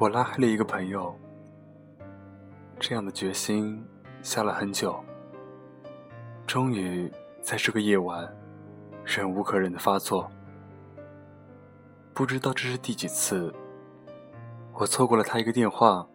[0.00, 1.14] 我拉黑了一个朋友，
[2.78, 3.86] 这样的决心
[4.22, 4.98] 下了很久，
[6.46, 7.12] 终于
[7.42, 8.26] 在这个夜晚，
[9.04, 10.26] 忍无可忍的发作。
[12.14, 13.54] 不知道这是第几次，
[14.72, 16.08] 我错过了他一个电话，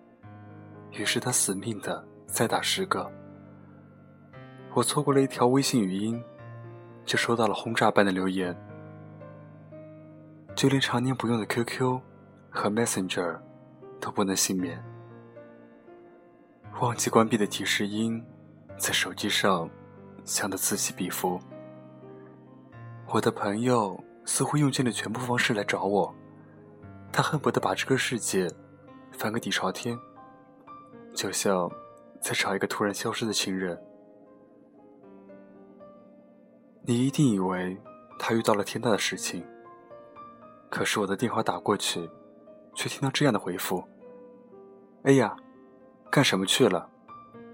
[0.94, 3.08] 于是他死命的再打十个。
[4.74, 6.20] 我错过了一条微信语音，
[7.06, 8.58] 就收到了轰炸般的留言，
[10.56, 12.00] 就连常年不用的 QQ
[12.50, 13.38] 和 Messenger。
[14.06, 14.80] 都不能幸免。
[16.80, 18.24] 忘记关闭的提示音，
[18.78, 19.68] 在手机上
[20.24, 21.40] 响得此起彼伏。
[23.08, 26.14] 我的朋友似乎用尽了全部方式来找我，
[27.12, 28.48] 他恨不得把这个世界
[29.12, 29.98] 翻个底朝天，
[31.16, 31.68] 就像
[32.22, 33.76] 在找一个突然消失的情人。
[36.84, 37.76] 你一定以为
[38.20, 39.44] 他遇到了天大的事情，
[40.70, 42.08] 可是我的电话打过去。
[42.78, 43.82] 却听到这样的回复
[45.06, 45.36] ：“哎呀，
[46.10, 46.90] 干什么去了？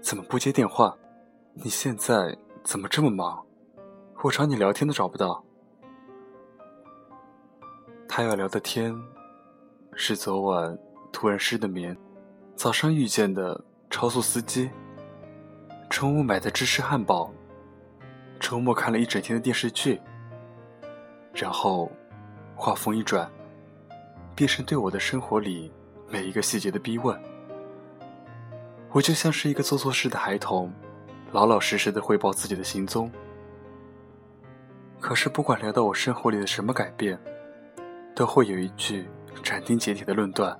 [0.00, 0.96] 怎么不接电话？
[1.52, 3.44] 你现在怎么这么忙？
[4.22, 5.44] 我找你聊天都找不到。”
[8.08, 8.94] 他要聊的天
[9.92, 10.78] 是昨晚
[11.12, 11.94] 突然失的眠，
[12.56, 14.70] 早上遇见的超速司机，
[15.90, 17.30] 中午买的芝士汉堡，
[18.40, 20.00] 周末看了一整天的电视剧，
[21.34, 21.92] 然后
[22.56, 23.30] 话锋一转。
[24.34, 25.70] 便是对我的生活里
[26.08, 27.22] 每一个细节的逼问，
[28.92, 30.72] 我就像是一个做错事的孩童，
[31.32, 33.10] 老老实实的汇报自己的行踪。
[35.00, 37.18] 可是不管聊到我生活里的什么改变，
[38.14, 39.08] 都会有一句
[39.42, 40.56] 斩钉截铁的论断，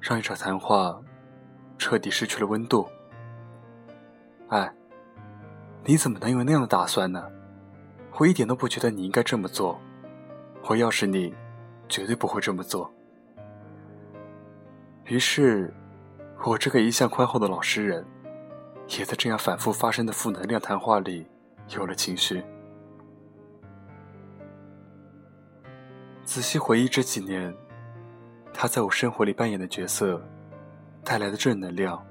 [0.00, 0.98] 让一场谈话
[1.76, 2.88] 彻底失去了温度。
[4.48, 4.72] 哎，
[5.84, 7.24] 你怎么能有那样的打算呢？
[8.18, 9.80] 我一点都不觉得你应该这么做。
[10.68, 11.34] 我要是你。
[11.86, 12.90] 绝对不会这么做。
[15.04, 15.72] 于是，
[16.46, 18.04] 我这个一向宽厚的老实人，
[18.98, 21.26] 也在这样反复发生的负能量谈话里
[21.70, 22.44] 有了情绪。
[26.22, 27.54] 仔细回忆这几年，
[28.52, 30.22] 他在我生活里扮演的角色，
[31.02, 32.04] 带来的正能量，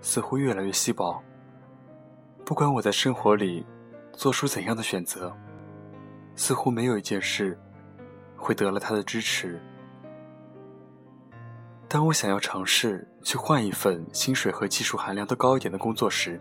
[0.00, 1.22] 似乎越来越稀薄。
[2.44, 3.64] 不管我在生活里
[4.12, 5.32] 做出怎样的选择，
[6.34, 7.56] 似乎没有一件事。
[8.42, 9.60] 会得了他的支持。
[11.92, 16.40] 当我想要尝试去换一份薪水和技术含量都高一点的工作时，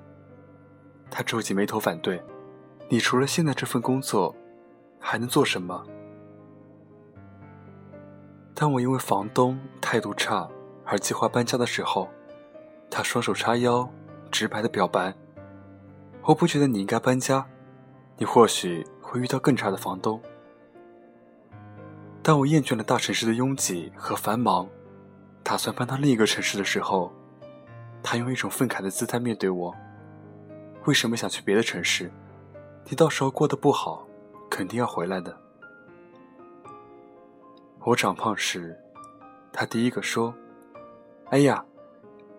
[1.10, 2.24] 他皱起眉头反对。
[2.88, 4.36] 你除了现在这份工作，
[5.00, 5.84] 还能做什么？
[8.54, 10.48] 当我因为房东态度差
[10.86, 12.08] 而计划搬家的时候，
[12.88, 13.90] 他双手叉腰，
[14.30, 15.12] 直白的表白
[16.22, 17.44] ：“我不觉得你应该搬家，
[18.18, 20.22] 你或许会遇到更差的房东。”
[22.22, 24.70] 当我厌倦了大城市的拥挤和繁忙，
[25.50, 27.12] 打算搬到另一个城市的时候，
[28.04, 29.76] 他用一种愤慨的姿态面对我
[30.86, 32.12] ：“为什么想去别的城市？
[32.86, 34.08] 你到时候过得不好，
[34.48, 35.36] 肯定要回来的。”
[37.82, 38.78] 我长胖时，
[39.52, 40.32] 他第一个说
[41.34, 41.66] ：“哎呀，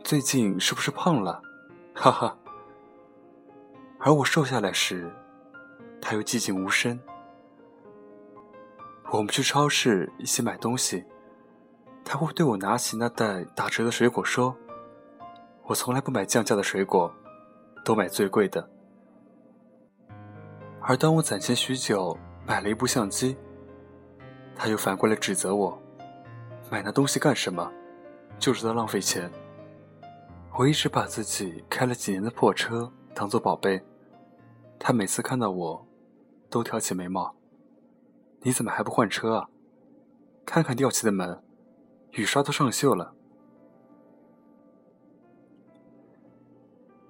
[0.05, 1.43] 最近是不是胖了？”
[1.93, 2.39] 哈哈。
[3.99, 5.11] 而我瘦下来时，
[6.01, 6.97] 他又寂静无声。
[9.11, 11.05] 我们去超市一起买东西，
[12.05, 14.57] 他会对我拿起那袋打折的水果说
[15.67, 17.13] ：“我从来不买降价的水果，
[17.85, 18.69] 都买最贵的。”
[20.83, 22.17] 而当我攒钱许久
[22.47, 23.37] 买了一部相机，
[24.57, 25.81] 他又反过来指责我
[26.71, 27.71] ：“买那东西干什么？
[28.39, 29.31] 就知道浪费钱。”
[30.59, 33.81] 我一直把自己开了几年的破车当做宝贝，
[34.79, 35.87] 他每次看到我，
[36.51, 37.35] 都挑起眉毛。
[38.41, 39.49] 你怎么还不换车啊？
[40.45, 41.41] 看看掉漆的门，
[42.13, 43.15] 雨刷都上锈了。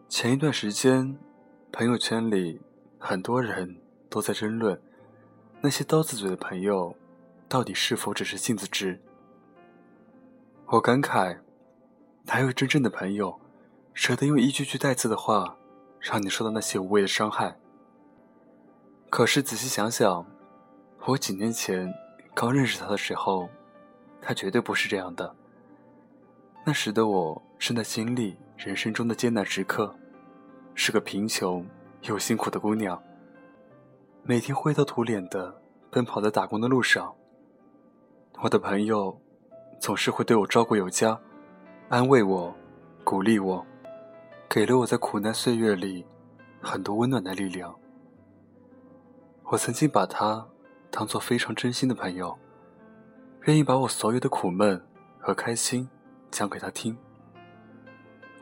[0.09, 1.17] 前一段时间，
[1.73, 2.61] 朋友圈里
[2.99, 3.81] 很多人
[4.11, 4.81] 都在争论，
[5.63, 6.95] 那些刀子嘴的朋友，
[7.49, 9.01] 到底是否只是性子直？
[10.67, 11.39] 我感慨，
[12.25, 13.41] 哪有真正的朋友，
[13.95, 15.57] 舍得用一句句带刺的话，
[15.99, 17.57] 让你受到那些无谓的伤害？
[19.09, 20.27] 可是仔细想想。
[21.07, 21.91] 我几年前
[22.35, 23.49] 刚认识他的时候，
[24.21, 25.35] 他绝对不是这样的。
[26.65, 29.95] 那时的我正在经历人生中的艰难时刻，
[30.75, 31.67] 是个贫穷
[32.03, 33.03] 又辛苦的姑娘，
[34.23, 37.15] 每天灰头土脸的奔跑在打工的路上。
[38.43, 39.21] 我的朋友
[39.81, 41.19] 总是会对我照顾有加，
[41.89, 42.55] 安慰我，
[43.05, 43.65] 鼓励我，
[44.49, 46.07] 给了我在苦难岁月里
[46.61, 47.75] 很多温暖的力量。
[49.45, 50.47] 我曾经把他。
[50.93, 52.37] 当做非常真心的朋友，
[53.47, 54.79] 愿意把我所有的苦闷
[55.19, 55.89] 和开心
[56.31, 56.97] 讲给他听。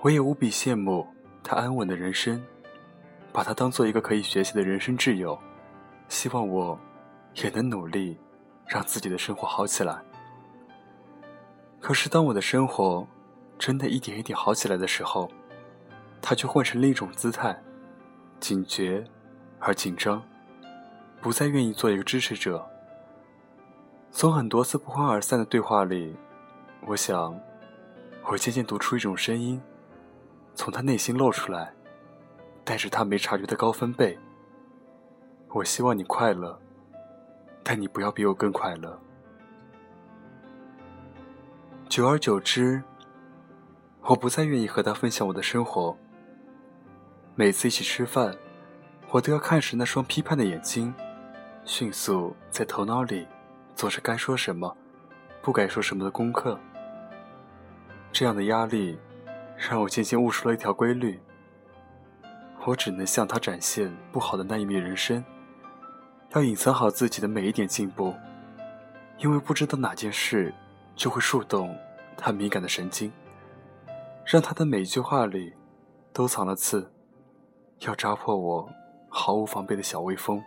[0.00, 1.06] 我也无比羡慕
[1.42, 2.42] 他安稳的人生，
[3.32, 5.38] 把他当做一个可以学习的人生挚友，
[6.08, 6.78] 希望我
[7.36, 8.18] 也能努力
[8.66, 10.02] 让自己的生活好起来。
[11.80, 13.06] 可是当我的生活
[13.56, 15.30] 真的一点一点好起来的时候，
[16.20, 17.56] 他却换成另一种姿态，
[18.40, 19.04] 警觉
[19.60, 20.20] 而紧张，
[21.20, 22.68] 不再愿意做一个支持者。
[24.10, 26.16] 从很多次不欢而散的对话里，
[26.86, 27.38] 我想，
[28.24, 29.60] 我渐渐读出一种声音。
[30.54, 31.72] 从他内心露出来，
[32.64, 34.18] 带着他没察觉的高分贝。
[35.50, 36.58] 我希望你快乐，
[37.62, 38.98] 但你不要比我更快乐。
[41.88, 42.82] 久而久之，
[44.02, 45.96] 我不再愿意和他分享我的生活。
[47.36, 48.36] 每次一起吃饭，
[49.10, 50.92] 我都要看着那双批判的眼睛，
[51.64, 53.26] 迅速在头脑里
[53.78, 54.76] 做着该说什么、
[55.40, 56.58] 不该说什么的功课。
[58.12, 58.98] 这样的压力。
[59.60, 61.20] 让我渐渐悟出了一条规律：
[62.64, 65.24] 我只能向他展现不好的那一面人生，
[66.30, 68.14] 要隐藏好自己的每一点进步，
[69.16, 70.54] 因为不知道哪件事
[70.94, 71.76] 就会触动
[72.16, 73.12] 他敏感的神经，
[74.24, 75.52] 让他的每一句话里
[76.12, 76.92] 都藏了刺，
[77.80, 78.70] 要扎破我
[79.08, 80.40] 毫无防备的小微风。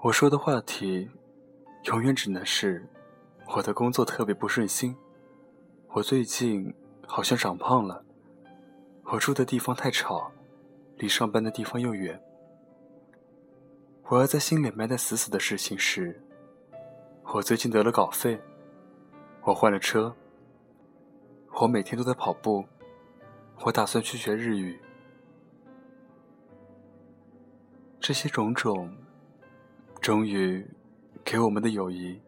[0.00, 1.10] 我说的话题，
[1.86, 2.88] 永远只能是
[3.56, 4.96] 我的工作特别不顺心。
[5.88, 6.72] 我最近
[7.04, 8.04] 好像长胖了。
[9.06, 10.30] 我住的地方太吵，
[10.98, 12.22] 离上班的地方又远。
[14.04, 16.22] 我要在心里埋得死死的事情是，
[17.34, 18.40] 我最近得了稿费，
[19.42, 20.14] 我换了车，
[21.60, 22.64] 我每天都在跑步，
[23.64, 24.78] 我打算去学日语。
[27.98, 28.94] 这些种种，
[30.00, 30.66] 终于
[31.24, 32.20] 给我们的友谊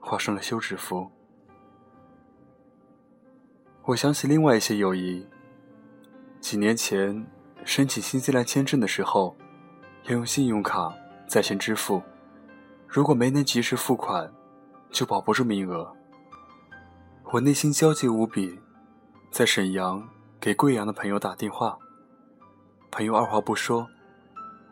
[0.00, 1.10] 画上了休止符。
[3.84, 5.26] 我想起另外一些友谊。
[6.40, 7.26] 几年前
[7.64, 9.36] 申请新西兰签证的时候，
[10.04, 10.92] 要用信用卡
[11.26, 12.02] 在线支付，
[12.86, 14.32] 如果没能及时付款，
[14.90, 15.94] 就保不住名额。
[17.32, 18.58] 我内心焦急无比，
[19.30, 20.08] 在沈阳
[20.40, 21.76] 给贵阳的朋友打电话，
[22.90, 23.88] 朋友二话不说，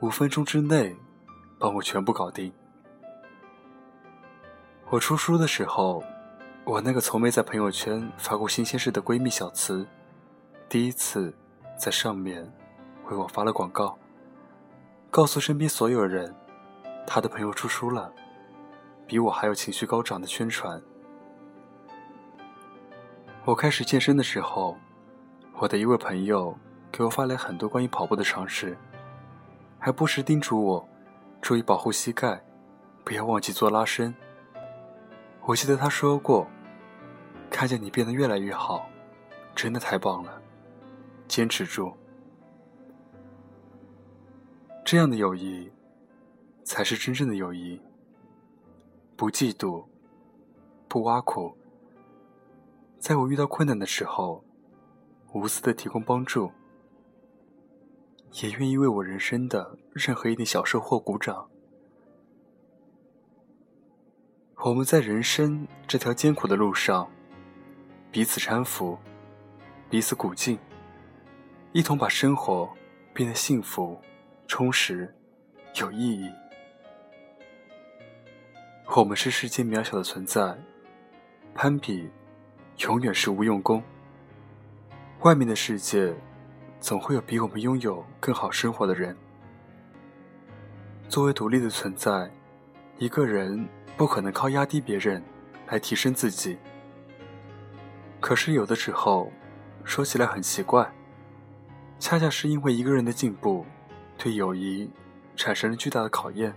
[0.00, 0.96] 五分钟之内
[1.58, 2.52] 帮我全部搞定。
[4.90, 6.02] 我出书的时候。
[6.66, 9.86] 我那个从没在朋友圈发过新鲜事的闺蜜小慈，
[10.68, 11.32] 第一次
[11.78, 12.42] 在上面
[13.08, 13.96] 为我发了广告，
[15.08, 16.34] 告诉身边所有人，
[17.06, 18.12] 她的朋友出书了，
[19.06, 20.82] 比我还有情绪高涨的宣传。
[23.44, 24.76] 我开始健身的时候，
[25.60, 26.58] 我的一位朋友
[26.90, 28.76] 给我发来很多关于跑步的常识，
[29.78, 30.88] 还不时叮嘱我
[31.40, 32.42] 注意保护膝盖，
[33.04, 34.14] 不要忘记做拉伸。
[35.42, 36.46] 我记得他说过。
[37.48, 38.90] 看见你变得越来越好，
[39.54, 40.42] 真的太棒了！
[41.28, 41.94] 坚持住，
[44.84, 45.70] 这样的友谊
[46.64, 47.80] 才是真正的友谊。
[49.16, 49.86] 不嫉妒，
[50.88, 51.56] 不挖苦，
[52.98, 54.44] 在我遇到困难的时候，
[55.32, 56.50] 无私的提供帮助，
[58.42, 61.48] 也愿意为我人生的任何一点小收获鼓掌。
[64.56, 67.08] 我们在人生这条艰苦的路上。
[68.12, 68.96] 彼此搀扶，
[69.90, 70.58] 彼此鼓劲，
[71.72, 72.66] 一同把生活
[73.12, 74.00] 变得幸福、
[74.46, 75.14] 充实、
[75.74, 76.30] 有意义。
[78.96, 80.56] 我们是世间渺小的存在，
[81.54, 82.08] 攀比
[82.78, 83.82] 永远是无用功。
[85.20, 86.14] 外面的世界，
[86.80, 89.16] 总会有比我们拥有更好生活的人。
[91.08, 92.30] 作为独立的存在，
[92.98, 95.22] 一个人不可能靠压低别人
[95.68, 96.58] 来提升自己。
[98.20, 99.30] 可是有的时候，
[99.84, 100.92] 说起来很奇怪，
[101.98, 103.64] 恰恰是因为一个人的进步，
[104.18, 104.90] 对友谊
[105.36, 106.52] 产生了巨大的考验，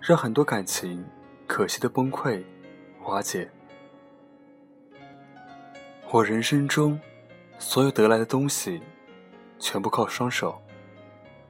[0.00, 1.04] 让很多感情
[1.46, 2.42] 可惜的崩溃、
[3.04, 3.48] 瓦解。
[6.10, 6.98] 我人生中
[7.58, 8.80] 所有得来的东西，
[9.58, 10.60] 全部靠双手，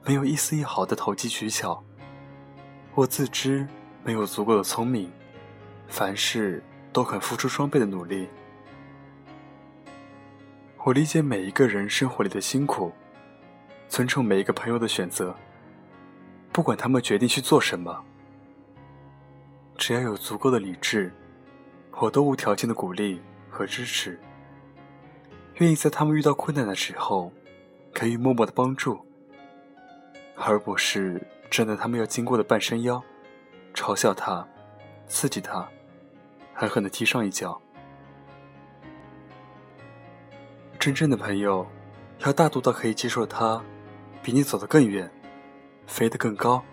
[0.03, 1.83] 没有一丝一毫的投机取巧。
[2.95, 3.67] 我自知
[4.03, 5.11] 没有足够的聪明，
[5.87, 8.27] 凡事都肯付出双倍的努力。
[10.83, 12.91] 我理解每一个人生活里的辛苦，
[13.89, 15.35] 尊重每一个朋友的选择。
[16.51, 18.03] 不管他们决定去做什么，
[19.77, 21.13] 只要有足够的理智，
[21.99, 24.19] 我都无条件的鼓励和支持。
[25.57, 27.31] 愿意在他们遇到困难的时候，
[27.99, 29.03] 给予默默的帮助，
[30.35, 33.03] 而不是站在他们要经过的半山腰，
[33.73, 34.47] 嘲笑他，
[35.07, 35.67] 刺激他，
[36.53, 37.59] 狠狠的踢上一脚。
[40.77, 41.65] 真正的朋友，
[42.19, 43.59] 要大度到可以接受他
[44.21, 45.11] 比你走得更远，
[45.87, 46.63] 飞得更高，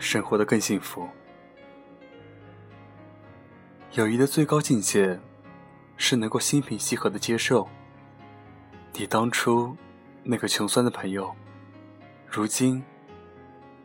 [0.00, 1.08] 生活的更幸福。
[3.92, 5.16] 友谊的最高境界，
[5.96, 7.68] 是能够心平气和的接受
[8.94, 9.76] 你当初
[10.22, 11.34] 那个穷酸的朋友，
[12.26, 12.82] 如今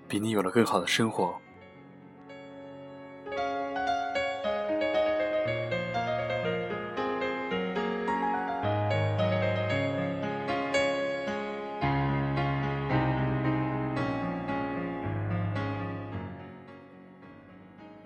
[0.08, 1.36] 比你有了更好的生活。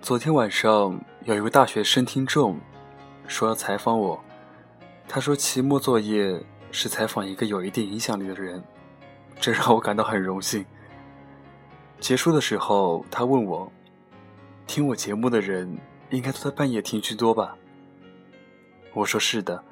[0.00, 2.58] 昨天晚上有一位大学生听众
[3.28, 4.24] 说要采访我，
[5.06, 8.62] 他说期末作业是采访一个有一定影响力的人，
[9.40, 10.64] 这让我感到很荣幸。
[11.98, 13.70] 结束的时候，他问我，
[14.66, 15.78] 听我节目的人
[16.10, 17.56] 应该都在半夜听居多吧？
[18.94, 19.62] 我说是的。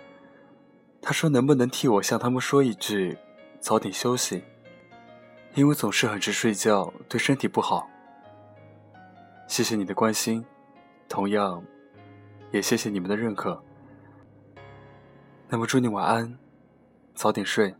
[1.00, 3.16] 他说能不能替我向他们说一句，
[3.60, 4.42] 早点休息，
[5.54, 7.88] 因为总是很迟睡觉对身体不好。
[9.46, 10.44] 谢谢你的关心，
[11.08, 11.62] 同样，
[12.50, 13.62] 也谢谢你们的认可。
[15.48, 16.38] 那么祝你晚安，
[17.18, 17.74] 早点睡。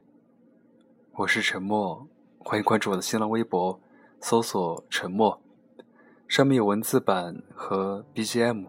[1.12, 2.09] 我是沉默，
[2.40, 3.80] 欢迎关注我的新浪微博，
[4.21, 5.40] 搜索“沉默”，
[6.26, 8.66] 上面有文字版和 BGM。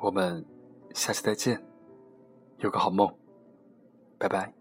[0.00, 0.44] 我们
[0.92, 1.64] 下期再见，
[2.58, 3.14] 有个好梦，
[4.18, 4.52] 拜拜。